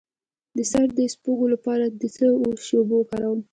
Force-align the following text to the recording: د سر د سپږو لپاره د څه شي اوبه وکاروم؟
د 0.57 0.59
سر 0.71 0.85
د 0.99 0.99
سپږو 1.13 1.45
لپاره 1.53 1.85
د 1.87 2.01
څه 2.15 2.25
شي 2.65 2.75
اوبه 2.79 2.95
وکاروم؟ 2.97 3.39